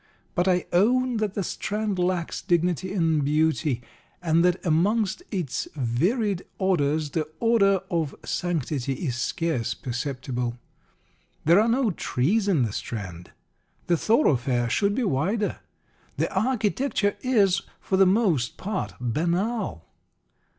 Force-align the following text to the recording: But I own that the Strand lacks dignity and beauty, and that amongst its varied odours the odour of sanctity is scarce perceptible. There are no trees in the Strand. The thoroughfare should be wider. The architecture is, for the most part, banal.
But 0.33 0.47
I 0.47 0.65
own 0.73 1.17
that 1.17 1.35
the 1.35 1.43
Strand 1.43 1.99
lacks 1.99 2.41
dignity 2.41 2.91
and 2.91 3.23
beauty, 3.23 3.83
and 4.19 4.43
that 4.43 4.59
amongst 4.65 5.21
its 5.29 5.67
varied 5.75 6.43
odours 6.59 7.11
the 7.11 7.27
odour 7.39 7.83
of 7.91 8.15
sanctity 8.25 8.93
is 8.93 9.15
scarce 9.17 9.75
perceptible. 9.75 10.57
There 11.45 11.59
are 11.59 11.67
no 11.69 11.91
trees 11.91 12.47
in 12.47 12.63
the 12.63 12.73
Strand. 12.73 13.29
The 13.85 13.95
thoroughfare 13.95 14.71
should 14.71 14.95
be 14.95 15.03
wider. 15.03 15.59
The 16.17 16.33
architecture 16.33 17.15
is, 17.21 17.61
for 17.79 17.95
the 17.95 18.07
most 18.07 18.57
part, 18.57 18.95
banal. 18.99 19.85